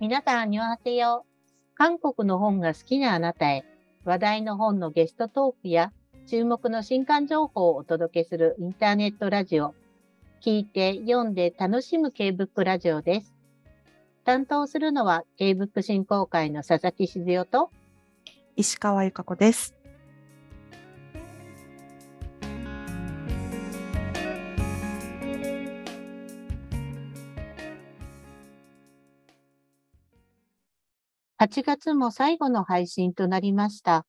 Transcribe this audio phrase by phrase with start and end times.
[0.00, 1.26] 皆さん、にわせよ。
[1.74, 3.64] 韓国の本が好きなあなたへ、
[4.04, 5.92] 話題の本のゲストトークや
[6.28, 9.74] 注目の新刊情報をお届けするインターネットラジオ。
[10.40, 13.34] 聞いて、読んで楽しむ K-BOOK ラジオです。
[14.24, 17.72] 担当するのは K-BOOK 振興会の佐々木静代と
[18.54, 19.77] 石川由香子です。
[31.40, 34.04] 8月も最後の配信となりました。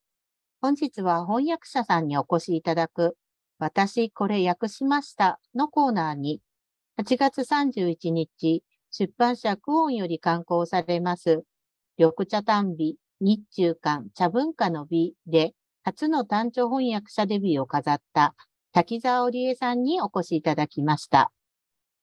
[0.61, 3.17] 本日は翻訳者さんにお越しいただく、
[3.59, 6.41] 私これ訳しましたのコーナーに、
[6.99, 11.43] 8月31日、出版社クオンより刊行されます、
[11.99, 18.33] 緑茶単美、日中間茶文化の美で、初の単調翻訳者デビューを飾った
[18.71, 21.31] 滝沢織江さんにお越しいただきました。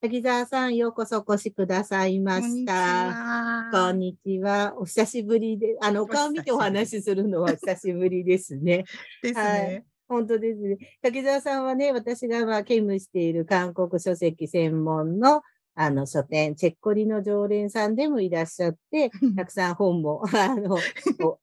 [0.02, 3.70] 滝沢さん、ようこそお越しくださいました。
[3.72, 4.74] こんにちは。
[4.76, 8.84] お久しぶりで、あの、お顔見てお話しするのは久しぶりですね。
[9.22, 9.40] ですね。
[9.40, 10.76] はい本当ですね。
[11.02, 15.42] 滝沢さんはね、私がまあ兼務している韓国書籍専門の
[15.74, 20.78] あの書店、チェッコリの常連さんでもいらっしゃって、 たくさん本もあの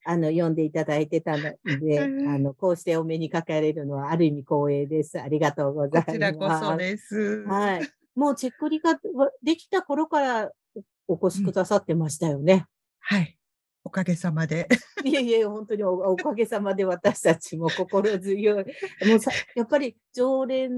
[0.06, 5.20] あの読んでいただいてたので、 あのこうしてお目にかかれるのはある意味光栄です。
[5.20, 6.06] ありがとうございます。
[6.06, 7.44] こちらこそです。
[7.44, 8.03] はい。
[8.16, 9.00] もうチェックリが
[9.42, 10.52] できた頃から
[11.08, 12.54] お越しくださってましたよね。
[13.12, 13.38] うん、はい。
[13.86, 14.68] おかげさまで。
[15.04, 18.66] いえいえ、本当におかげさまで私たちも心強い。
[19.08, 20.72] もうさやっぱり常連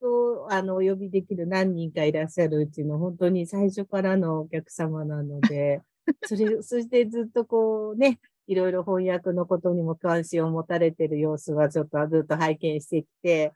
[0.00, 5.82] とあのお呼びできる何人かいらっしゃるうちの本当に最初からのお客様なので、
[6.26, 13.52] それ、そしてずっとこうね、いろいろ翻訳のことにも関心を持たれてる様子はちょっとずっと拝見してきて、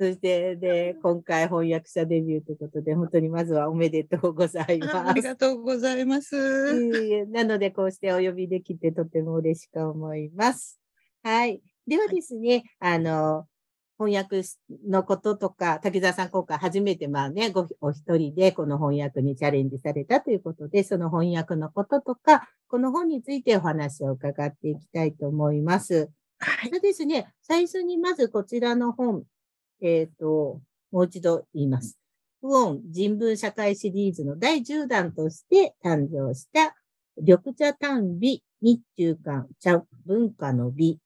[0.00, 4.96] そして、で、今回翻訳者デビューということで、本当にまずはおめでとうございます。
[4.96, 7.26] ありがとうございます。
[7.26, 10.80] なので、こうしてお呼びできてとても嬉しく思います。
[11.22, 11.60] はい。
[11.86, 13.46] ではですね、はい、あの、
[13.98, 14.40] 翻訳
[14.88, 26.08] のこととか、滝沢さん今回初めてまあね、ごお一人でこの翻訳にチャレンジされたということで、その翻訳のこととか、この本についてお話を伺っていきたいと思います。
[26.38, 26.80] はい。
[26.80, 29.24] ですね、最初にまずこちらの本、
[29.80, 30.60] えっ、ー、と、
[30.90, 31.98] もう一度言います。
[32.40, 36.74] 不音人文社会シリーズの第10弾として誕生した
[37.20, 40.98] 緑茶単美日中間茶文化の美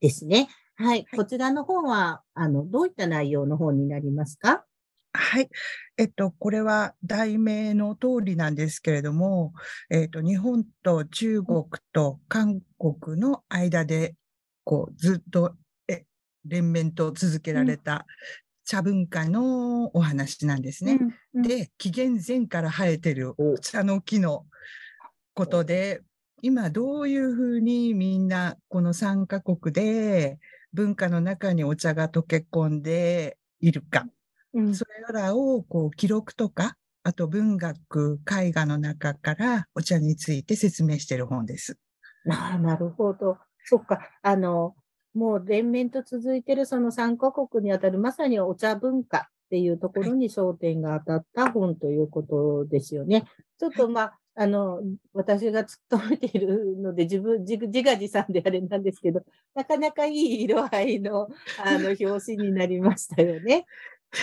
[0.00, 0.48] ですね。
[0.76, 0.88] はい。
[0.88, 4.64] はい、こちらの本は、あの、どういった内容の本になりますか？
[5.12, 5.48] はい。
[5.96, 9.52] えっと、これは題名の通りなんですけれども、
[9.90, 14.14] えっと、日本と中国と韓国の間で、
[14.64, 15.54] こう、ずっと
[16.44, 18.06] 連綿と続けられた
[18.64, 20.98] 茶文化のお話なんですね。
[21.00, 24.46] うんうん、で、紀元前から生えてる茶の木の
[25.34, 26.02] ことで、
[26.42, 30.38] 今どういうふうにみんなこの3カ国で
[30.72, 34.06] 文化の中にお茶が溶け込んでいるか、
[34.54, 41.78] うん、それらをこう記録とか、あと文学、絵画の中からお茶について説明している本です。
[42.28, 43.38] あなるほど。
[43.64, 43.98] そっか。
[44.22, 44.74] あの、
[45.14, 53.24] もう連綿と続いているその3カ国にあたるまさにお茶文化っていうところに焦点が当たった本ということですよね。
[53.58, 54.80] ちょっとまあ、あの、
[55.12, 59.22] 私が勤めているので、自分、自画自賛であれなんですけど、
[59.54, 61.28] なかなかいい色合いの、
[61.62, 63.66] あの、 表紙になりましたよね。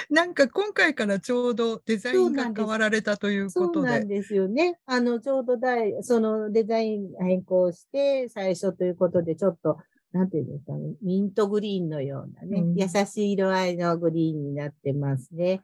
[0.09, 3.73] なんか今回からちょうどデザインが変わられたということで。
[3.75, 4.79] そうなんですよね。
[4.85, 5.57] あの、ちょうど
[6.01, 9.77] そのデザイン変更して最初ということで、ちょっと
[10.13, 15.61] なんていうんですかね、ミントグリーンのようなね、うん、優しい色合いのグリーンになってますね。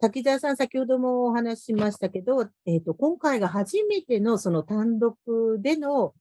[0.00, 5.14] 滝沢さん、先ほどもお話ししましたけど、えっ、ー、と、今回が初めてのその単独
[5.60, 6.14] での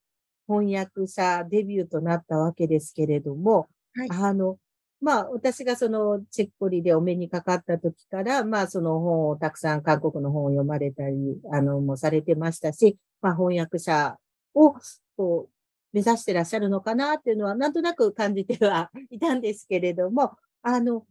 [0.47, 4.57] 翻訳者デビューとなったわけですけれども、はい、あの、
[5.01, 11.15] まあ、私がそのチェッコリでお目にかかった時から、まあ、その本をたくさん韓国の本を読まれたり、
[11.53, 14.17] あの、もされてましたし、まあ、翻訳者
[14.55, 14.73] を、
[15.15, 15.58] こう、
[15.93, 21.05] 目指してらっしゃるのかなっていうのは、なんとなく感じては いたんですけれども、あの、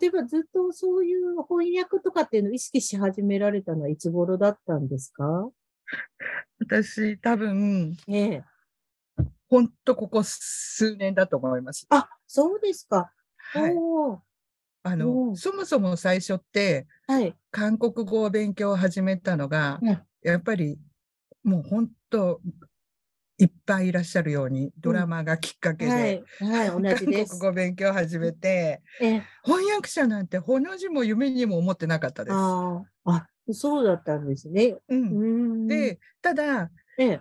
[0.00, 5.50] 例えばずっとそういう翻訳とかっていうのを意識し始められたのはいつ頃だったんですか？
[6.60, 8.44] 私、多分、ええ、
[9.48, 11.86] ほんとここ数年だと思います。
[11.90, 13.12] あ、そうですか。
[13.36, 13.74] はい、
[14.84, 20.78] あの、そもそも最初って、はい、韓国語を勉強を始めたのが、うん、やっぱり、
[21.42, 22.40] もう本当、
[23.40, 27.30] いっぱいいらっしゃるように、ドラマがきっかけで、うん、はい、はい、 同じです。
[27.30, 28.82] 韓国語勉強を始めて、
[29.44, 32.34] 翻訳者なんて、ほの字も夢にも思ってなかったです。
[32.36, 34.76] ああ、そうだったんですね。
[34.88, 34.94] う。
[34.94, 35.66] うんん。
[35.66, 37.20] で、ただ、ええ、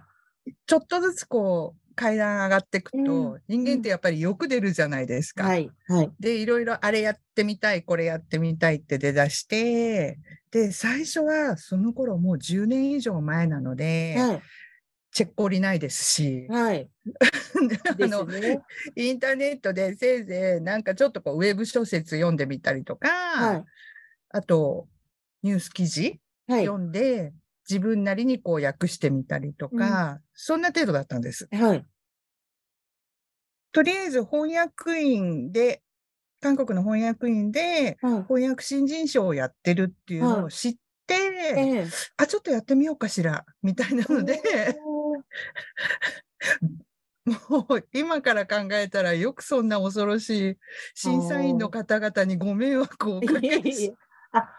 [0.66, 5.44] ちょっとずつこう、階段上がっていくと、うん人間ってやっぱり欲出るじゃないですか。
[5.44, 6.12] はい、はい。
[6.19, 10.18] で、いろいろあれやってみたい、これやってみたいって出だして、
[10.51, 14.42] で、最初はその頃もう10年以上前なので、はい、
[15.11, 16.89] チェックオリないですし、はい。
[17.89, 18.61] あですの、ね。
[18.95, 23.63] インターネットでせいぜいなんかちょっとこうウェブ小説読んでみたりとか、はい、
[24.29, 24.88] あと
[25.44, 26.19] ニュース記事
[26.50, 26.65] はい。
[26.65, 27.31] 読んで、
[27.69, 31.47] 自分なりにこう訳してみたりとか、そんな程度だったんです。
[31.51, 31.85] はい。
[33.71, 35.83] とりあえず翻訳員で、
[36.41, 38.23] 韓国の翻訳員ではい。
[38.23, 41.88] 翻訳新人賞をやってるっていうのを知って、ええ。
[42.17, 44.41] あ、ちょっとやってみようかしら、みたいなので、
[47.49, 50.57] もう今から考えたらよくそんな恐ろしい
[50.95, 53.93] 審査員の方々にご迷惑をおかけし。
[54.31, 54.49] あ、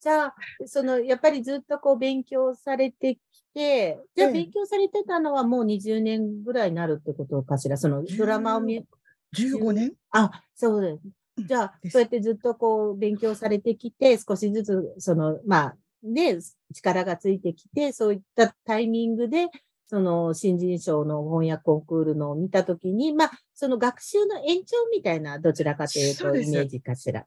[0.00, 0.34] じゃあ、
[0.66, 3.20] その、やっぱりずっとこう勉強されてき
[3.54, 8.84] て、じゃあええ勉強されてたのはもう20年ぐらいになるってことかしら、そのドラマを見、
[9.32, 9.92] 15年？
[10.10, 11.46] あ、そうです。
[11.46, 16.38] じゃあそうやってずっとこう勉強されてきて、少しずつ、その、まあ、ね、
[16.72, 19.48] 力がついてきて、そういったタイミングで、
[19.88, 27.24] その新人賞の翻訳コンクールのを見たときに、まあ、その学習の延長みたいな、どちらかというとイメージかしら。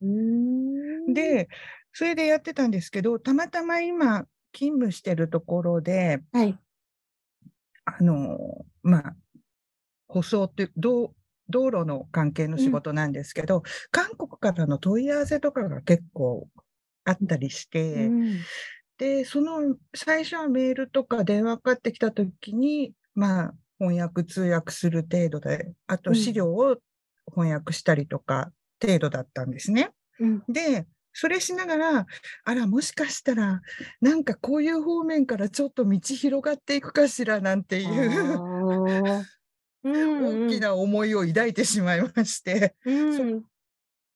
[0.00, 1.12] うん。
[1.12, 1.48] で、
[1.92, 6.58] それでやってたんですけど、たまたま今、勤務してるところで、はい。
[7.84, 9.16] あの、まあ、
[10.08, 11.14] 舗装って、道
[11.50, 16.48] 道路の関係の仕事なんですけど、韓国からの問い合わせとかが結構
[17.04, 18.40] あったりして、うん
[18.98, 25.98] で、その最初はメールとか電話かかってきたときに、まあ、翻訳通訳する程度で、あうん。
[25.98, 26.76] と資料を
[27.30, 28.50] 翻訳したりとか
[28.82, 29.90] 程度だったんですね。
[30.18, 30.42] うん。
[30.48, 32.06] で、それしながら、
[32.44, 33.60] あら、もしかしたら、
[34.00, 38.38] なんかこういう方面からちょっと道広がっていくかしらなんていう
[39.84, 43.42] 大きな思いを抱いてしまいまして、うん。
[43.42, 43.48] こ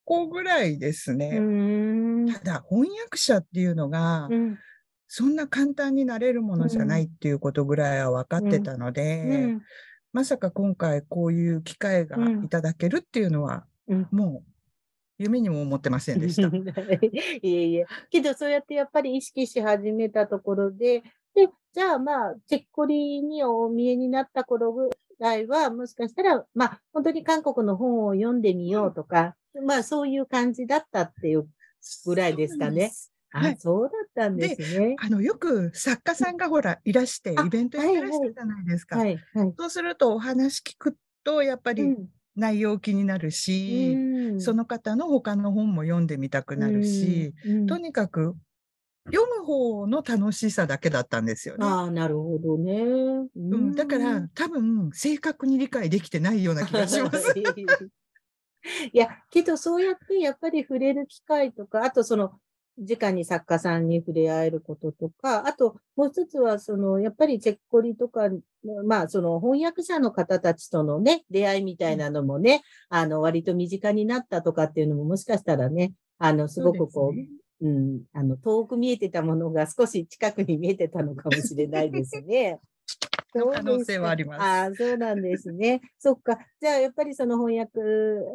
[0.04, 1.38] こぐらいですうね。
[1.38, 2.26] ん。
[2.32, 4.58] ただ、翻訳者っていうのが、うん
[5.14, 9.62] そんな簡単になれるものじゃないっていうことぐらいは分かってたので、うん。
[10.10, 14.08] まさか今回こういう機会がいただけるっていうのは、うん。
[14.10, 14.50] もう
[15.18, 16.48] 夢にも思ってませんでした。
[17.46, 17.86] いえいえ。
[18.08, 21.02] けど、そうやってやっぱり意識し始めたところで、
[21.34, 24.88] で、じゃあまあ、チェッコリにお見えになった頃ぐ
[25.18, 31.46] らいは、もしかしたら、まあ、本当に韓国の本を読んでみようとか、まあ、そういう感じだったっていう
[32.06, 32.92] ぐらいですかね。
[33.28, 33.52] はい。
[33.52, 34.96] あ、そうだったんですね。
[35.00, 38.98] あの、よく作家さんがほら、いらして、あイベントやってらっしゃるじゃないですか。
[38.98, 39.54] はい、はい。
[39.58, 48.34] そうすると、お話聞くと、やっぱりうん内容気になるし、うんその方の他の本も読んでみたくなるし、、うんとにかく、
[49.06, 51.66] 読む方の楽しさだけだったんですよね。
[51.66, 52.72] ああ、なるほどね。
[52.82, 57.34] ううん、だから、多分、正確に理解できてないような気がします。
[58.92, 62.38] いや、けどそうやってやっぱり触れる機会とか、あとその、
[62.78, 68.28] 直に作家さんに触れ合えることとか、あともう一つは、その、やっぱりチェッコリとか、
[68.84, 77.28] まあ、その翻訳者の方たちとのね、出会いみたいなのもね、あの、割と身近になったとかっていうのももしかしたらね、あの、すごくこう、そうね
[77.62, 82.58] うん、あの、遠く見えてたものが少し近くに見えてたのかもしれないですね。
[83.38, 85.80] の可能性はありますああ、そうなんですね。
[85.98, 86.38] そっか。
[86.60, 87.80] じゃあ、やっぱりその翻訳、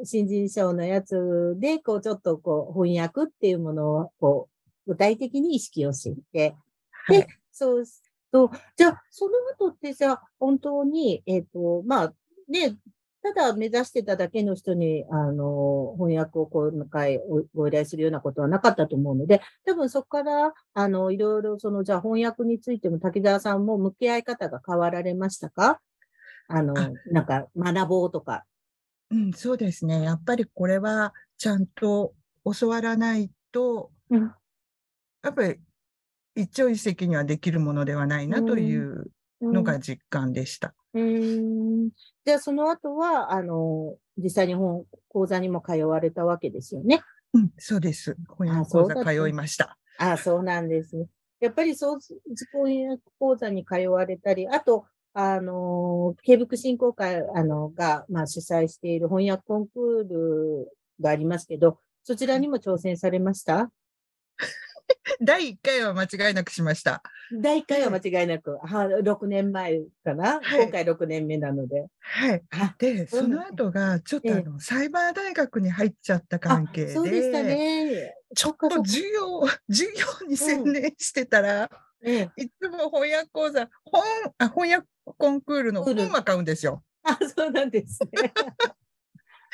[0.05, 4.49] 新人賞のやつで、こう、ちょっとこう、翻訳っていうものを、こ
[4.85, 6.55] う、具体的に意識をして、
[6.91, 12.13] はいで、そうすると、じゃあ、その後ってじゃあ、本当に、えっ、と、まあ、
[12.47, 12.75] ね、
[13.23, 25.81] ただ目指してただけの人に、あの、翻訳を今回おご依頼するようなことはなかったと思うので、多分そこから、あの、いろいろ、その、じゃあ翻訳についても滝沢さんも向き合い方が変わられましたか？
[26.47, 28.45] あの、あなんか、学ぼうとか。
[29.11, 30.03] うん、そうですね。
[30.03, 32.13] やっぱりこれはちゃんと
[32.59, 34.31] 教わらないと、うん
[35.23, 35.59] やっぱり
[36.35, 40.69] 一朝一夕にはできるものではないなというのが実感でした。
[40.69, 40.86] うーん。
[42.25, 47.01] じゃあ、その後は、あの、実際に本、講座にも通われたわけですよね。
[47.33, 48.15] うん、そうです。
[48.37, 49.77] 翻あ訳講座通いました。
[49.99, 51.07] ああ、そうなんですね。
[51.39, 51.99] やっぱりそう、
[52.51, 63.71] 翻訳講座に通われたり、あと、あの、慶福振興会、あの、が、まあ、主催している翻訳コンクールがありますけど、そちらにも挑戦されました？
[65.21, 67.01] 第1回は間違いなくしました。
[67.41, 70.63] 第1回は間違いなく、あ6年前かな、はい。
[70.63, 71.87] 今回6年目なので。
[71.99, 72.43] はい。
[72.51, 74.39] あで、その後が、ちょっとあえ。
[74.39, 78.15] えの、サイバー大学に入っちゃった関係で、そうでしたね。
[78.35, 81.69] ちょっと授業、授業に専念してたら、
[82.03, 84.03] ええ、いつも翻訳講座、本、
[84.37, 86.83] あ翻訳コンクールの本は買うんですよ。
[87.03, 88.33] あ、そうなんですね。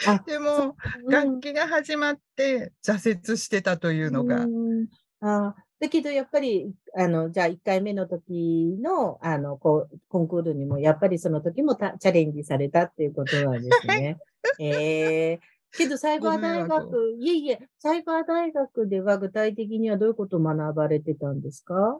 [0.07, 1.09] あでも、うん。
[1.09, 4.87] 楽器が始まって挫折してたというのが、うん
[5.25, 14.17] あだけど、やっぱり、あの、じゃあ、1回目の時の、あの、こう、コンクールにも、やっぱりその時もたチャレンジされたっていうことなんですね。
[14.59, 15.39] ええ
[15.71, 21.99] けど、サイバー大学、いえいえ、サイバー大学では具体的にはどういうことを学ばれてたんですか？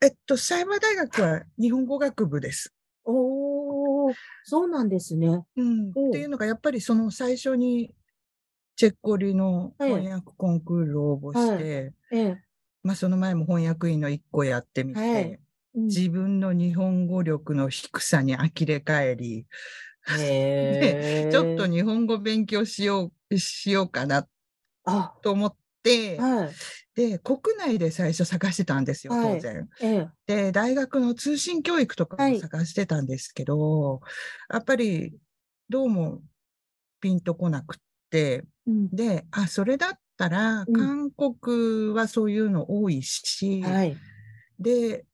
[0.00, 2.72] えっと、サイバー大学は日本語学部です。
[3.04, 5.44] おー、そうなんですね。
[5.56, 5.70] うん、う。
[5.82, 7.94] んっていうのが、やっぱりその最初に、
[8.76, 12.36] チェッコリのはい翻訳コンクールを応募して、ええ。
[12.82, 15.38] まあその前も翻訳員の一個やってみて、はいうん
[15.76, 19.44] 自分の日本語力の低さに呆れ返り。
[20.06, 24.28] ちょっと日本語勉強しよう、しようかな
[24.84, 26.50] あ、と思って、はい。
[26.94, 29.68] で、国内で最初探してたんですよ、はい当然。
[29.80, 30.08] ええ。
[30.26, 34.00] で、大学の通信教育とかはいも探してたんですけど、
[34.48, 35.12] やっぱり
[35.68, 36.22] どうも
[37.00, 37.78] ピンとこなく
[38.66, 43.96] うんで、あ、それだったら、うん韓国はそういうの多いし、はい。
[44.58, 45.04] で、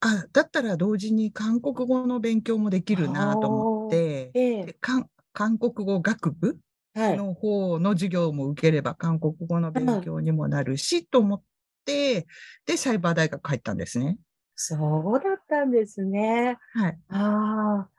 [0.00, 4.72] あ、だったら同時に韓国語の勉強もできるなと思って、ええで。
[4.80, 6.58] 韓韓国語学部
[6.94, 7.16] はい。
[7.16, 11.42] の方の授業も受ければ韓国語の勉強にもなるし、と思っ
[11.86, 12.26] て、
[12.66, 14.18] で、サイバー大学入ったんですね。
[14.54, 14.76] そ
[15.16, 16.58] うだったんですね。
[16.74, 16.98] はい。
[17.08, 17.90] ああ。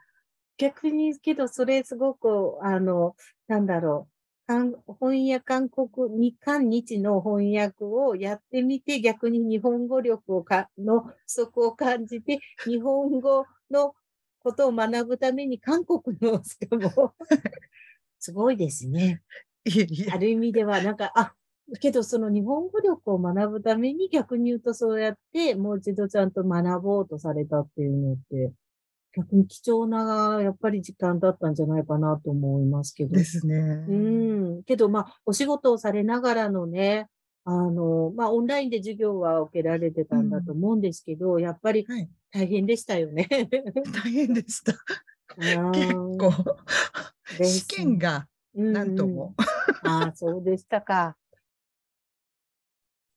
[0.58, 3.16] 逆に、けど、それすごく、あの、
[3.48, 4.13] なんだろう。
[4.48, 13.96] 韓翻訳、韓国、日韓日の翻訳をやってみて、逆に日本語力をか、の不足を感じて、日本語の
[14.40, 17.14] ことを学ぶために韓国の、しかも、
[18.20, 19.22] すごいですね。
[20.12, 21.34] ある意味では、なんか、あ、
[21.80, 28.52] けどその日本語力を学ぶために逆に言うとそうやってもう一度ちゃんと学ぼうとされたっていうのって、
[29.16, 33.16] 逆に貴重な、やっぱり時間だったんじゃないかなと思いますけど。
[33.16, 33.86] ですね。
[33.88, 33.94] う
[34.60, 34.64] ん。
[34.64, 37.08] けど、まあ、お仕事をされながらのね、
[37.46, 42.10] あの、まあ、オンラインで授業は受けられてたんだと思うんですけど、やっぱりはい。
[42.32, 43.28] 大変でしたよね。
[43.94, 44.74] 大変でした。
[45.38, 46.32] 結結構、
[47.44, 49.36] 試験がなんとも。
[49.84, 51.16] ああ、そうでしたか。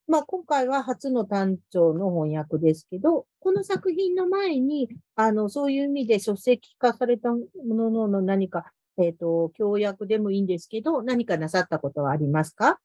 [0.08, 12.78] まあ、今回は初の単調の翻訳ですけど、この作品の前に、あの、そういう意味で書籍化されたものの何か、えっ、と、教訳でもいいんですけど、何かなさったことはありますか？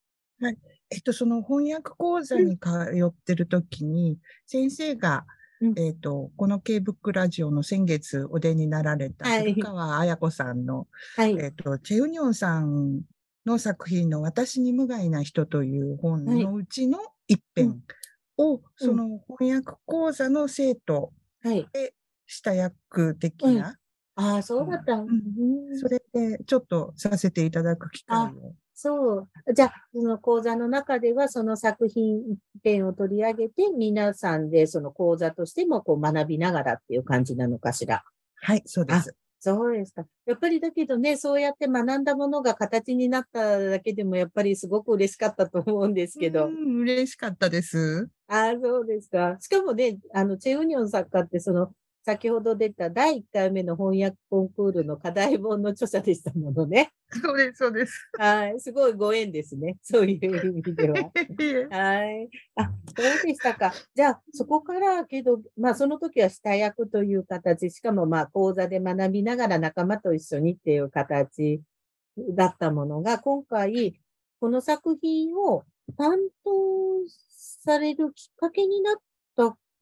[0.90, 2.68] えっと、その翻訳講座に通
[3.06, 5.24] ってる時に、先生が、
[5.60, 5.78] うん。
[5.78, 9.52] えっと、この K-BOOK ラジオの先月お出になられたはい。
[9.54, 11.38] 古川彩子さんの、はい。
[11.38, 13.02] えっと、チェウニョンさん
[13.46, 17.80] の作品の私に無害な人という本のうちの一編
[18.38, 21.66] を、その翻訳講座の生徒はい。
[22.26, 23.76] した役的な、
[24.14, 24.94] ああ、そうだった。
[24.94, 28.54] うんうんそれでちょっとさせていただく機会を。
[28.74, 29.54] そう。
[29.54, 38.02] じゃあ、その講座の中では、その作品一編を取り上げて、皆さんでその講座としてもこう学びながらっていう感じなのかしら？
[38.36, 39.14] はい、そうです。
[39.44, 40.04] そうですか。
[40.24, 46.46] やっぱりだけどね、そうやって学んだものが形になっただけでも、やっぱりすごく嬉しかったと思うんですけど。
[46.46, 48.08] うん嬉しかったです。
[48.28, 49.36] ああ、そうですか。
[49.40, 51.72] しかもね、あの、チェウニョン作家って、その、
[52.04, 56.90] 先ほど出た第1回目の翻訳コンクールの課題本の著者でしたものね。
[57.12, 58.10] そうです、そうです。
[58.18, 58.60] はい。
[58.60, 59.76] すごいご縁ですね。
[59.82, 61.10] そういう意味では。
[61.70, 62.28] はい。
[62.56, 63.72] あ、そうでしたか。
[63.94, 71.62] じゃあ、そこから、けど、まあ、その時は下役という形、しかも、まあ、講座で学びながら仲間と一緒にっていう形
[72.16, 74.00] だったものが、今回、
[74.40, 75.64] この作品を
[75.96, 76.50] 担当
[77.08, 79.02] されるきっかけになった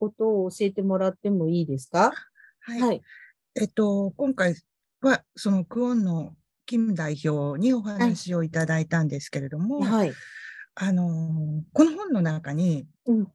[0.00, 2.12] ことを教えてもらってもいいですか？
[2.60, 2.80] はい。
[2.80, 3.04] はい。
[3.56, 4.54] えっと、今回
[5.02, 10.20] は、そのクオンの金代表にお話をいただいたんですけれども、はい。
[10.76, 13.32] あの、この本の中に、うん。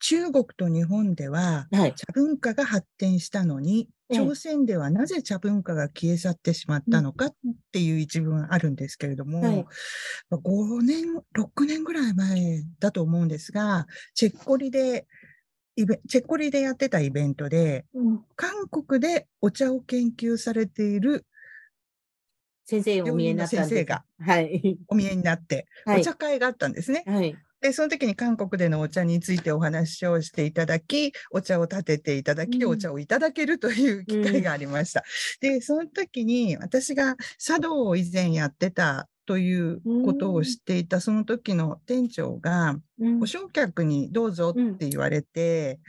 [0.00, 1.94] 中国と日本でははい。
[1.94, 7.34] 茶文化が発展したのに、ええ朝鮮ではなぜ茶文化が消え去ってしまったのかっ
[7.72, 9.66] ていう一文あるんですけれども、はい
[10.30, 15.06] 5年、6年ぐらい前だと思うんですが、チェッコリで、
[15.76, 21.26] イベチェッコリでやってたイベントで、うん、韓国でお茶を研究されている
[22.64, 24.78] 先生お見えになっがはい。
[24.88, 26.00] お見えになって、はい。
[26.00, 27.02] お茶会があったんですね。
[27.06, 27.36] はい。
[27.60, 35.04] で、その時に韓国でのお茶についてお話をしていただき、お茶を立てていただき、うんお茶をいただけるという機会がありました。
[35.40, 45.80] で、その時に私が茶道を以前やってたということを知っていたその時の店長が、うんご焼却にどうぞって言われて、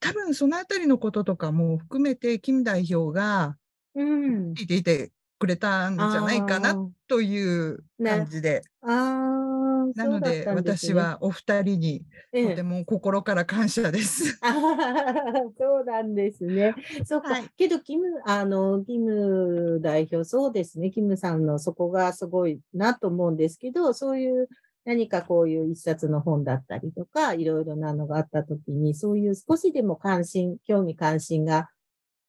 [0.00, 3.56] 多分そのあたりのこととかも含めて、金代表が
[3.94, 4.52] うん。
[4.52, 6.74] 聞いていてくれたんじゃないかな
[7.08, 9.45] という感じで、あーあー、
[9.94, 14.38] なのでね私、はお二人にええとても心から感謝です。
[14.42, 16.74] あはははそうなんですね。
[17.04, 17.34] そうか。
[17.34, 20.90] はいけど、キム、あの、キム代表、そうですね。
[20.90, 24.48] キムさんのそこがすごいなと思うんですけど、そういう
[24.84, 31.68] 何かこういう一冊の本だったりとか、いろいろなのがあったときに、そういう少しでも関心、興味関心が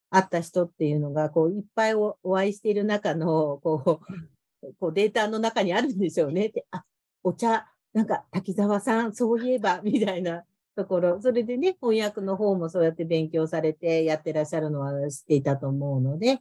[0.10, 6.50] あった人っていうのが、こう、いっぱいおお会いしている中の、こう、こうデータの中にあるんでしょうね。
[6.50, 6.84] であ、
[7.27, 10.46] お茶、なんか滝沢さん、そういえば、 みたいな
[10.77, 11.22] ところ。
[11.22, 16.39] それでね、翻訳の方もそうやって勉強されてやってらっしゃるのは知っていたと思うので、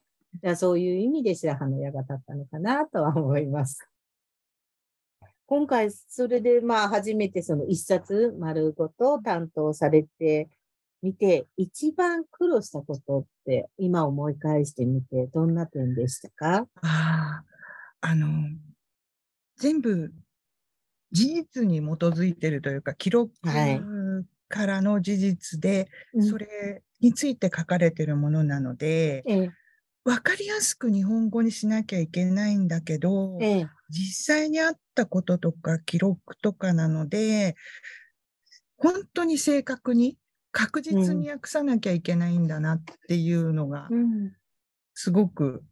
[0.55, 3.81] そういう意味で白羽の矢が立ったのかなとは思います。
[5.47, 10.49] 今回、それでまあ初めてその一冊丸ごと担当されて
[11.03, 16.69] みて、一番苦労したことって今思い返してみて、どんな点でしたか？
[16.83, 17.43] あ、
[18.01, 18.29] あの、
[19.57, 20.13] 全部
[21.13, 23.83] 事実に基づいているというか、記録はい。
[24.49, 26.29] からの事実で、うん。
[26.29, 29.51] それについて書かれているものなので、ええ、
[30.05, 37.57] わかりやすく日本語にしなきゃいけないんだけど、ええ、実際にあったこととか記録とかなので、
[38.77, 40.17] 本当に正確に
[40.53, 44.37] 確実に訳さなきゃいけないんだなっていうのが、うん。
[44.95, 45.65] すごく、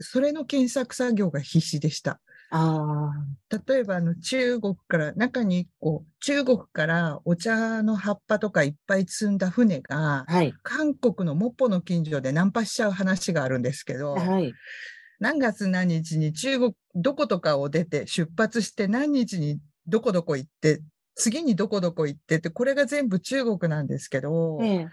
[0.00, 2.20] それの検索作業が必死でした。
[2.50, 3.12] あ
[3.68, 14.52] 例えば、あの、中国から、中にこう、中国からお茶の葉っぱとかいっぱい積んだ船があ、、はい、韓国のモッポの近所でナンパしちゃう話があるんですけど、はい、
[15.20, 20.82] 何月何日に中国、どことかを出て出発して何日にどこどこ行って、
[21.14, 24.88] 次にどこどこ行ってって、これが全部中国なんですけど、ええ、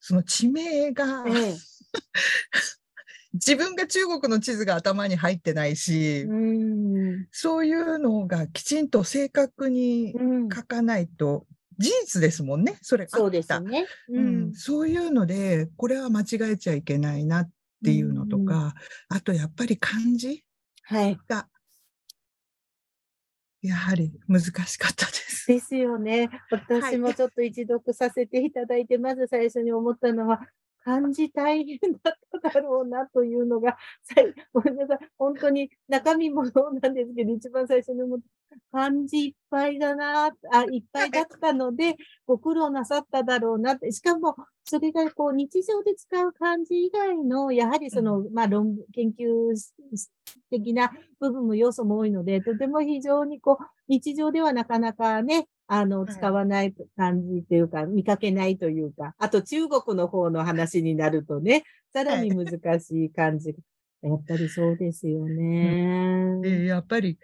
[0.00, 1.56] その地名が、ええ、
[3.34, 10.48] 自分が中国の地図が頭に入ってないし、うん、そういうのがきちんと正確にうん。
[10.48, 11.46] 書かないと、
[11.78, 13.86] 事実ですもんね、それそうですね。
[14.08, 17.50] うん、そういうので、これは間違えちゃいけないなっ
[17.84, 18.74] ていうのとうんか、
[19.08, 20.44] あとやっぱり漢字
[20.82, 21.18] はい。
[21.28, 21.48] が、
[23.62, 25.46] やはり難しかったです。
[25.46, 26.28] ですよね。
[26.50, 30.40] 私もちょっと一読させていただいて、まず最初に思ったのは、
[30.84, 33.76] 漢字大変だっただろうなというのが、
[34.52, 34.98] ごめんなさい。
[35.18, 40.32] 本当に中身もそうなんですけど、一番最初に思った、漢字いっぱいだな、あ、
[40.72, 43.92] いっぱいだったので、ご苦労なさっただろうなって。
[43.92, 49.54] しかも、それがこう日常で使う漢字以外の、やはりその、まあ論文、研究
[50.50, 56.16] 的な部分も要素も多いので、とても非常にこう、日常ではなかなかね、あの、はい。
[56.16, 63.54] 使わない感じというか、見かけないというか、あと中国の方の話になるとね、さらに難しい感じ。
[64.02, 65.80] やっぱりそうですよね。
[66.42, 67.18] で、やっぱり、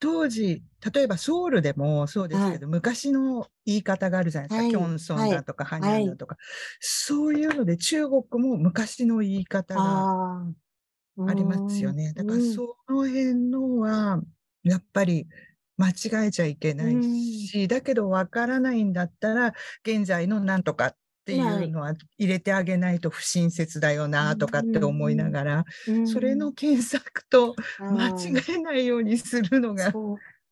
[0.00, 4.64] 当時、例えばソウルでもそうですけど、昔の言い方があるじゃないですか。
[4.64, 4.70] はい。
[4.70, 6.36] キョンソンだとか、ハニャンだとか、
[6.80, 10.08] そういうので中国も昔の言い方が
[11.24, 12.12] ありますよね。
[12.14, 14.22] だからうんその辺のは、
[14.62, 15.26] やっぱり
[15.76, 17.08] 間違えちゃいけないし、
[17.68, 26.08] だけどわからないんだったら、現在のなんとかっていうのは入れてあげないと不親切だよなとかって思いながら、うん。
[26.08, 29.92] それの検索と間違えないようにするのが。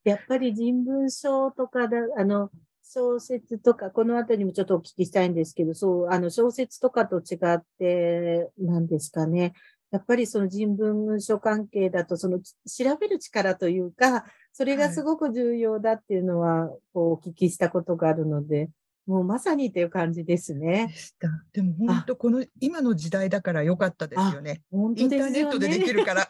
[0.05, 2.51] やっぱり人文書とかだ、あの、
[2.83, 9.53] 小説とか、このあたりもちょっとお聞きしたいんですけど、そう、あの、小説とかと違って、なんですかね。
[9.91, 14.25] やっぱりその人文書関係だと、その調べる力というか、
[14.59, 18.71] それがすごく重要だっていうのは、こう、お聞きしたことがあるので、
[19.07, 20.93] もうまさにっていう感じですでね。
[20.97, 21.29] した。
[21.53, 24.63] でも本当この今の時代だから良かったですよね。
[24.73, 25.93] 本当インターネッですよねトででき。
[25.93, 26.27] るから。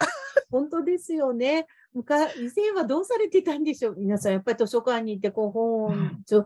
[0.51, 1.65] 本当ですよね。
[1.91, 3.95] 昔、 以前はどうされてたんでしょう？
[3.97, 6.45] 皆さん、やっぱり図書館に行って、こう、本、ちょ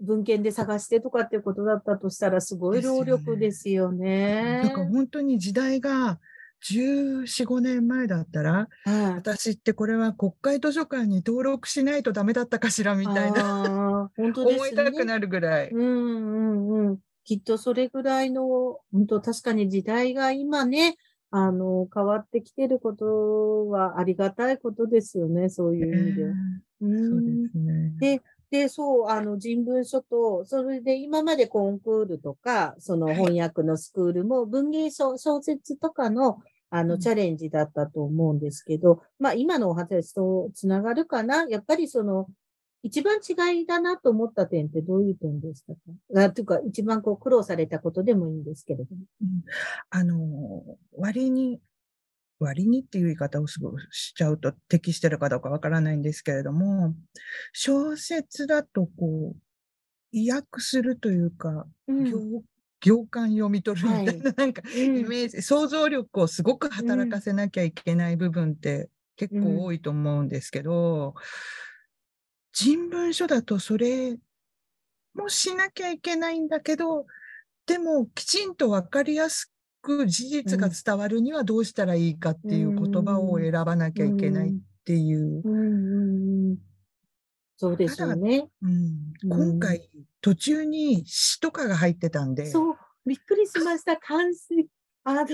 [0.00, 4.62] 文献で探してとかっていうことだったとしたら、すごい労力ですよね。
[4.64, 6.18] だから本当に時代が
[6.70, 14.56] 14、5年前だったら、はい私ってこれは国会図書館に登録しないとダメだったかしらみたいな、本当ですね。
[14.56, 15.70] 思いたくなるぐらい。
[15.70, 16.98] うんうんうん。
[17.24, 20.96] きっとそれぐらいの、本当確かに時代が今ね、
[21.30, 26.22] あの、変わってきてることはありがたいことですよね、そういう意味で。
[26.22, 27.92] えーうんそうですね。
[27.98, 36.38] で、で、そう、あの、人文書と、それで今までコンクールとか、そのはい翻訳のスクールも文芸小小説とかの、
[36.70, 37.00] あの、うん。
[37.00, 41.46] チャレンジだったと思うんですけど、まあ、今のお話とつながるかな？
[41.48, 42.26] やっぱりその、
[42.82, 46.26] 一番違いだなと思った点ってどういう点でしたか？
[46.26, 49.02] あというか、一番こう苦労されたことでもいいんですけれども。
[49.22, 49.28] うん。
[49.90, 51.60] あの、割に、
[52.40, 56.94] 割にっていう言い方をすごくしちゃうと適してるかどうかわからないんですけれども、
[57.52, 59.36] 小説だとこう、
[60.12, 62.04] 意訳するというか、うん。
[62.10, 62.42] 行
[62.84, 64.98] 行間読み取るみたいな、なんか、うん。
[64.98, 71.14] イメージ、想像力をすごく働かせなきゃいけない部分って結構多いと思うんですけど、
[72.52, 74.16] 人文書だとそれ
[75.14, 77.06] もしなきゃいけないんだけど、
[77.66, 84.52] でもきちんとわかりやすく事実が伝わるにはどうしたらいいかっていう言葉を選ばなきゃいけないっ
[84.84, 85.40] ていう。
[85.44, 85.50] うん。
[85.50, 86.50] うん。
[86.50, 86.56] うん。
[87.56, 88.48] そうですよね。
[88.62, 89.12] うん。
[89.22, 89.30] うん。
[89.30, 89.88] 今回
[90.24, 93.98] 途中に詩とかが入ってたんで、そう、びっくりしました。
[93.98, 94.68] 関水、
[95.04, 95.26] あの、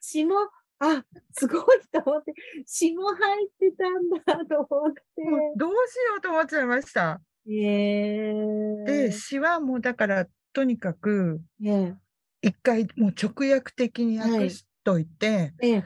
[0.00, 0.36] 詩も、
[0.78, 2.32] あ、すごいと思って、
[2.64, 4.08] 詩も入ってたん
[4.38, 4.92] だと思っ
[5.28, 7.20] もうどうしようと思っちゃいました。
[7.44, 7.52] て。
[7.56, 8.32] え。
[8.32, 11.92] ー、で、詩はもうだからとにかくえ
[12.40, 15.84] 一回もう直訳的に訳しといて、え、ええ、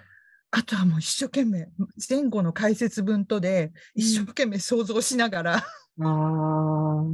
[0.54, 1.68] あとはもう一生懸命、
[2.08, 5.62] 前後の解説文とで一生懸命想像しながら、あ
[6.00, 7.04] あ。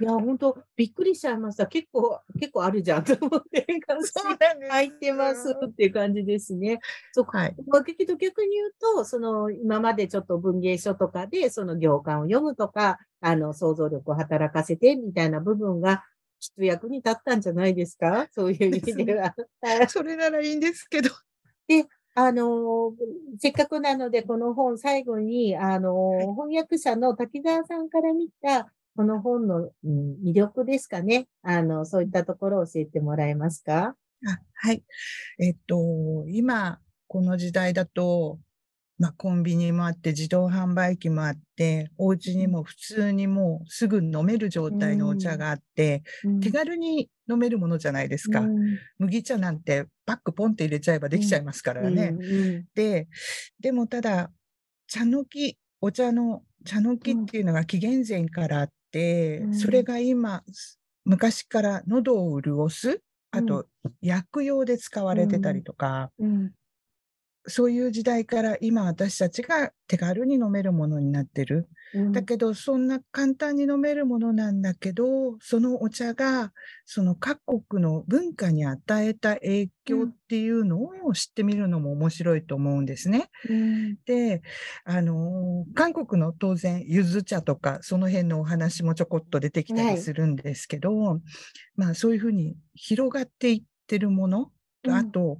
[0.00, 1.66] いや、本当びっくりしちゃいました。
[1.66, 3.66] 結構、結構あるじゃんと思って、
[4.02, 4.70] そうなんです。
[4.72, 6.78] 入ってますっていう感じですね。
[7.12, 7.38] そうか。
[7.38, 7.56] はい。
[7.68, 7.90] 逆
[8.44, 16.04] に言うと、その今までちょっと文芸書とかでその行間を読むとか、あの想像力を働かせてみたいな部分が
[16.40, 18.28] きっと役に立ったんじゃないですか？
[18.32, 19.34] そういう意味では。
[19.60, 21.10] はいそれならいいんですけど。
[22.18, 22.94] あの、
[23.38, 31.28] せっかくなので、この本最後に、あの、はい翻訳者の滝沢さんから見た、この本の、うん魅力ですかね。
[31.42, 33.96] あの、そういったところを教えてもらえますか？
[34.26, 34.82] あはい。
[35.38, 38.38] えっと、今、この時代だと、
[38.98, 46.02] まあ、コンビニもあって、自動販売機もあって、お家にも普通にもうすぐ飲める状態のお茶があって、
[46.40, 48.40] 手軽に飲めるものじゃないですか。
[48.40, 48.78] うん。
[48.98, 52.14] 麦茶なんてパックポンって入れちゃえばできちゃいますからね。
[52.14, 53.08] うんうんで、
[53.60, 54.30] でもただ、
[54.86, 59.54] 茶の木、お茶の茶の木っていうのが紀元前からあって、うん。
[59.54, 60.42] それが今、
[61.04, 63.66] 昔から喉を潤す、あうと
[64.00, 66.52] 薬用で使われてたりとか、うん
[67.48, 71.68] そういう時代から今私たちが手軽に飲めるものになってる。
[71.94, 76.52] うんだけど、そんな簡単に飲めるものなんだけど、そのお茶が、
[76.84, 83.30] その各国の文化に与えた影響っていうのを知ってみるのも面白いと思うんですね。
[83.48, 84.42] うんで、
[84.84, 91.20] あのー韓国の当然、ゆず茶とか、その辺のお話もちょこっと出てきたはいりするんですけど、
[91.76, 94.50] まあそういうふうに広がっていってるもの、
[94.84, 95.38] うんあと、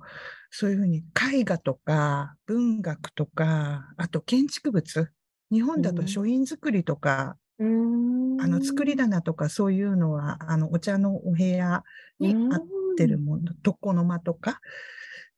[0.50, 5.10] そういうふうに絵画とか文学とか、あと建築物、
[5.50, 5.96] 日本だうん。
[5.96, 8.40] と書院作りとか、うん。
[8.40, 11.82] あの作り棚とかそういうのは、あのお茶のお部屋
[12.20, 12.62] にあっ
[12.96, 14.60] てるもの、床の間とか、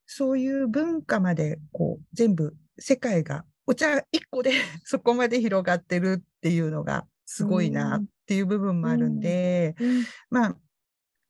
[0.06, 4.52] そういう文化までこう全部世界がお茶一個で
[4.84, 10.02] そこまで広がってるっていうのがすごいなっていう部分もあるんで、うん。
[10.30, 10.56] まあ、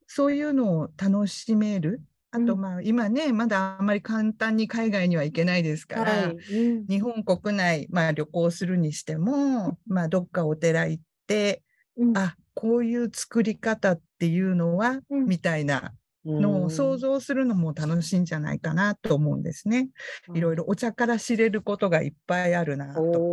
[0.07, 2.01] そういうのを楽しめる。
[2.31, 2.61] あと、うん。
[2.61, 6.45] まあ、今ね、まだあんまり簡単に海外には行けないですから、はい。
[6.49, 6.89] うん。
[6.89, 11.63] 日本国内、まあ旅行するにしても、まあどっかお寺行って、
[11.97, 12.13] うん。
[12.15, 15.27] あ、こういう作り方っていうのは、うん。
[15.27, 15.95] みたいな
[16.39, 19.91] のを想像するのも楽しいんじゃないかなと思うんですね。
[20.35, 23.27] いろいろお茶から知れることがいっぱいあるなと。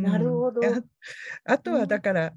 [0.00, 0.80] なるほど。
[1.46, 1.88] ああとはうん。
[1.88, 2.36] だから、ま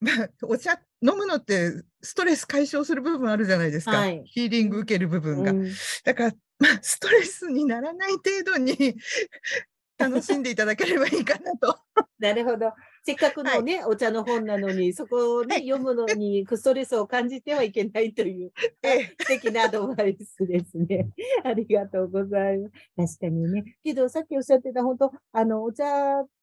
[0.42, 3.98] お茶飲むのってストレス解消する部分あるじゃないですか。
[3.98, 5.52] はいヒーリング受ける部分が。
[5.52, 5.72] うん
[6.04, 8.96] だから、まあ、ストレスにならない程度に
[9.98, 11.78] 楽しんでいただければいいかなと。
[12.18, 12.72] なるほど。
[13.04, 21.08] せっかくのね、お茶の本なのに、 そこをね、はい読むのにストレスを感じてはいけないという、 ええ 素敵なアドバイスですね。
[21.44, 23.18] ありがとうございます。
[23.18, 23.76] 確かにね。
[23.82, 25.84] けど、さっきおっしゃってた、本当あの、お茶、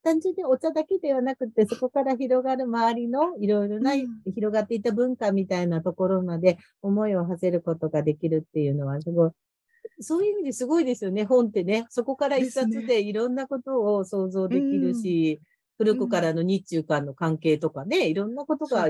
[0.03, 9.31] 単純にお茶だけではなくて、そこから広がる周りのいろいろな、うん広がっていった文化みたいなところまで思いを馳せることができるっていうのは、すごい、
[9.99, 11.85] そういう意味ですごいですよね、本ってね。
[11.89, 15.41] そこから一冊でいろんなことを想像できるし、
[15.77, 18.87] 古くからの日中間の関係とかね、いろんなことが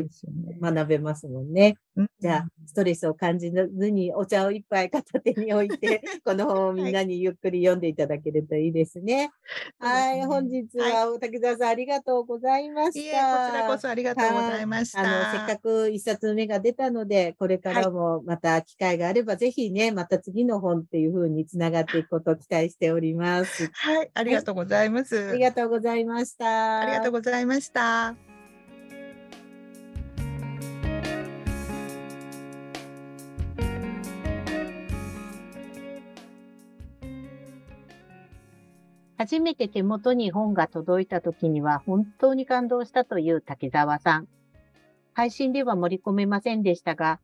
[0.61, 1.77] 学べますもんね。
[1.95, 9.31] うんじゃあ、ストレスを感じずにお茶を一杯片手に置いて、 この本をみんなにゆっくり読んでいただけるといいですね。
[9.79, 13.51] はい、そう本日は竹澤さんありがとうございまいえ、こちした。
[13.51, 15.01] らこそありがとうございました。
[15.01, 23.69] あの、せっかく一冊目が出たので、これからもまた機会があれば、ぜひね、また次の本っていう風につながっていくことを期待しております。
[23.73, 25.29] はい、ありがとうございます。
[25.29, 26.74] ありがとうございました。
[26.79, 28.15] ありがとうございました。
[39.17, 44.27] 初めて手元に本が届いた時には本当に感動したという竹澤さん。
[45.13, 47.19] 配信では盛り込めませんでしたが、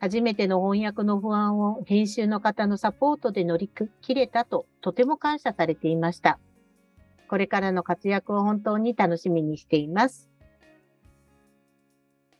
[0.00, 3.70] 初めての翻訳の不安を編集の方のサポートで乗り
[4.02, 6.40] 切れたととても感謝されていました。
[7.30, 10.28] これからの活躍を本当に楽しみにしています。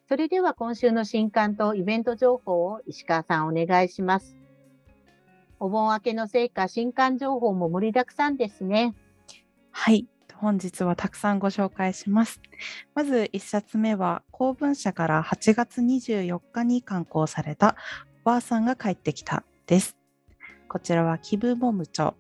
[0.09, 4.37] それでは今週の新刊とイベント情報を石川さんお願いします。
[5.61, 8.97] お盆明けのせいか新刊情報も盛りだくさんですね。
[9.71, 10.09] はい。
[10.35, 12.41] 本日はたくさんご紹介します。
[12.97, 17.77] まず1冊目は公文社から8月24日に刊行された
[18.25, 19.97] おばあさんが帰ってきたです。
[20.69, 22.15] こちらはキブモムチョ、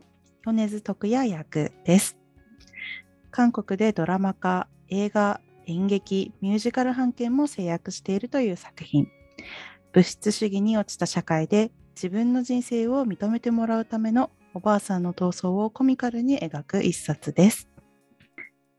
[0.44, 2.19] 米津徳也役です。
[3.30, 9.08] 韓国でドラマ化、映画、演劇、ミュージカル版権も制約しているという作品。
[9.92, 17.68] 物質主義に落ちた社会で自分の人生を認めてもらうためのおばあさんの闘争をコミカルに描く一冊です。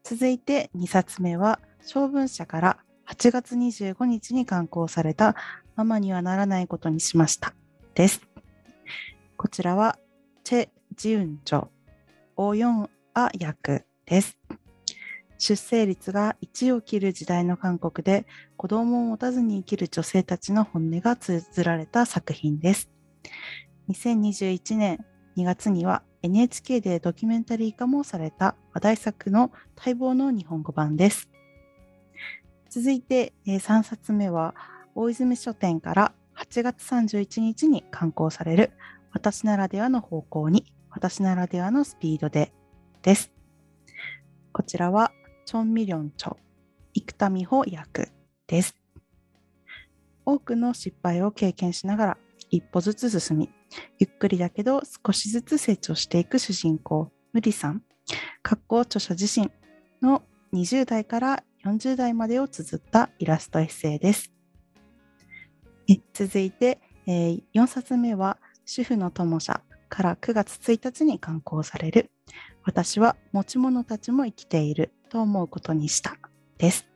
[0.03, 5.35] 続いて2冊目は、小文社から8月25日に刊行された
[5.75, 7.53] ママにはならないことにしました。
[7.93, 8.21] です。
[9.37, 9.97] こちらは、
[10.43, 11.67] チェ・ジウンチョ、
[12.35, 14.37] オヨンア役です。
[15.37, 22.91] 出生率が1を切る時代の韓国で子供を持たずに生きる女性たちの本音が綴られた作品です。
[23.89, 24.99] 2021年
[25.37, 31.29] 2月には NHK でドキュメンタリー化もされた話題作の待望の日本語版です。
[32.69, 34.53] 続いてえ3冊目は
[34.93, 38.71] 大泉書店から8月31日に刊行される
[39.13, 42.51] 私ならではの方向に私ならではのスピードで
[43.01, 43.31] です。
[44.53, 45.13] こちらは
[45.45, 46.35] チョン・ミリョンチョ、
[46.93, 48.09] 生田美穂役
[48.47, 48.75] です。
[50.25, 52.17] 多くの失敗を経験しながら
[52.49, 53.49] 一歩ずつ進み、
[53.97, 57.81] ゆっくりだけど少しずつ成長していく主人公、ムリさん、
[58.43, 59.49] 格好著者自身
[60.01, 64.33] の20代から40代までを綴ったイラストエッセイです。
[65.87, 72.11] え続いて、えー4冊目は主婦の友社から9月1日に刊行される
[72.63, 76.17] 私は持ち物たちも生きていると思うことにした
[76.57, 76.87] です。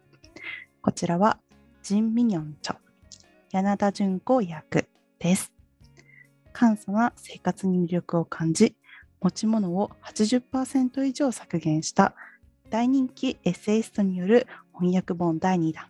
[0.81, 1.39] こちらは
[1.81, 2.75] ジン・ミニョンチョ、
[3.51, 5.51] 柳田純子役です。
[6.53, 8.75] 簡素な生活に魅力を感じ、
[9.21, 12.13] 持ち物を80%以上削減した
[12.69, 15.89] 大人気エッセイストによる翻訳本第2弾。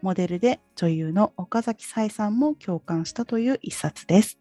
[0.00, 4.38] モデルで女優の岡崎紗恵さんも共感したという一冊です。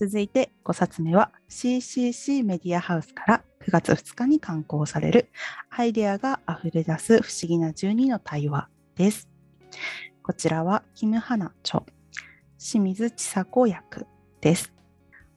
[0.00, 5.28] 続いて5冊目は CCC メディアハウスから9月2日に刊行される
[5.68, 9.28] アイデアが溢れ出す不思議な12の対話です。
[10.22, 11.82] こちらはキム・ハナ著、
[12.58, 14.06] 清水千佐子役
[14.40, 14.72] です。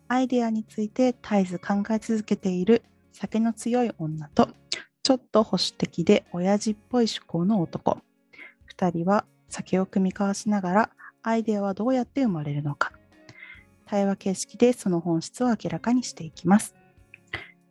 [0.08, 4.48] アイデアについて絶えず考え続けている酒の強い女と
[5.04, 7.98] ちょっと保守的で親父っぽい趣向の男。
[8.66, 10.90] 二人は酒を組み交わしながら
[11.22, 12.94] アイデアはどうやって生まれるのか。
[13.86, 16.76] 対話形式でその本質を明らかにしていきます。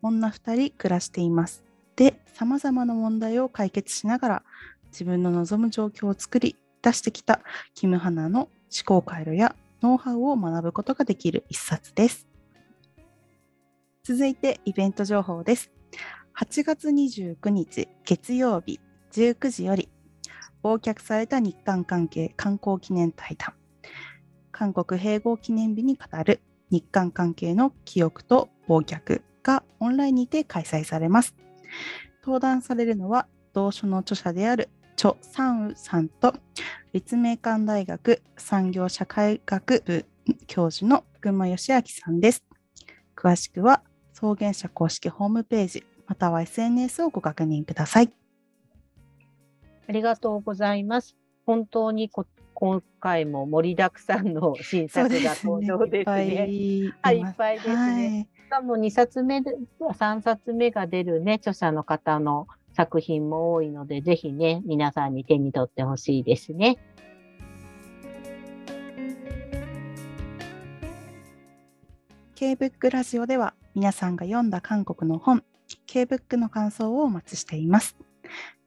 [0.02, 1.64] 女二人暮らしています。
[1.96, 4.42] で、様々な問題を解決しながら
[4.90, 7.40] 自分の望む状況を作り出してきた
[7.74, 8.50] キム・ハナの思
[8.84, 12.26] 考回路やノウハウを学ぶことができる一冊です。
[14.04, 15.70] 続いてイベント情報です。
[16.36, 18.80] 8月29日月曜日
[19.12, 19.88] 19時より
[20.62, 23.54] 忘却された日韓関係観光記念対談
[24.62, 31.34] 韓国併合記念日に語る日韓関係の記憶と忘却がオンラインにて開催されます。
[32.22, 36.36] 登壇されるのは同書の著者であるチョ・サンウさんと
[36.92, 40.06] 立命館大学産業社会学部
[40.46, 42.44] 教授の福間義明さんです。
[43.16, 43.82] 詳しくは
[44.14, 48.12] 草原社公式ホームページまたは SNS をご確認ください。
[49.88, 51.16] ありがとうございます。
[51.46, 52.24] 本当にこ
[52.62, 56.46] 今回も盛りだくさんの新作が登場ですね。
[56.46, 62.46] いっはいいっぱいですねはいしかも2冊目で、3冊目が出るね、著者の方の
[62.76, 66.78] 作品も多いので、ぜひね、皆さんに手に取ってほしいですね。
[72.36, 75.42] K-BOOK ラジオでは皆さんが読んだ韓国の本、
[75.86, 77.96] K-BOOK の感想をお待ちしています。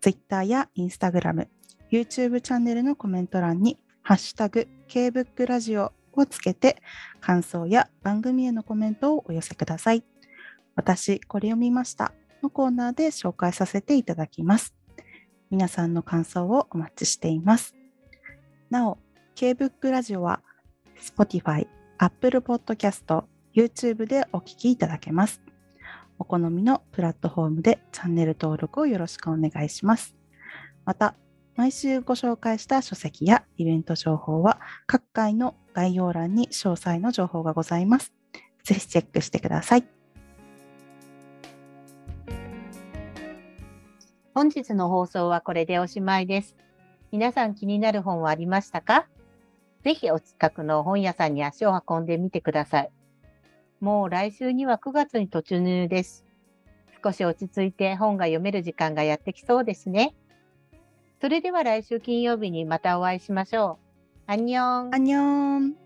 [0.02, 1.48] Twitter や Instagram、
[1.90, 6.80] YouTube チャンネルのコメント欄に、ハッシュタグ K-BOOK ラジオをつけて、
[7.22, 10.04] 感想や番組へのコメントをお寄せください。
[10.76, 12.14] 私、これ読みました
[12.44, 14.76] のコーナーで紹介させていただきます。
[15.50, 17.74] 皆さんの感想をお待ちしています。
[18.70, 19.00] なお、
[19.34, 20.44] K-BOOK ラジオは
[21.02, 23.24] Spotify、Apple Podcast、
[23.56, 25.42] YouTube でお聞きいただけます。
[26.20, 30.16] お好みのプラットフォームでチャンネル登録をよろしくお願いします。
[30.86, 31.16] また、
[31.56, 38.14] 毎週ご紹介した書籍やイベント情報は各回の概要欄に詳細の情報がございます。
[38.64, 39.86] ぜひチェックしてください。
[44.34, 46.58] 本日の放送はこれでおしまいです。
[47.14, 49.08] 皆さん気になる本はありましたか？
[49.82, 52.92] ぜひお近くの本屋さんに足を運んでみてください。
[53.80, 56.26] もう来週には9月に突入です。
[57.02, 60.16] 少し落ち着いて本が読める時間がやってきそうですね。
[61.26, 63.80] それでは来週金曜日にまたお会いしましょ
[64.28, 64.32] う。
[64.32, 64.94] アンニョン。
[64.94, 65.85] アンニョン